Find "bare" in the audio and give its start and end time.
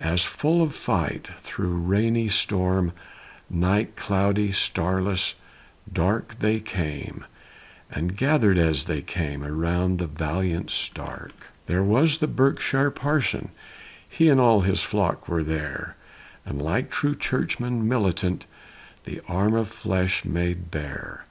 20.70-21.26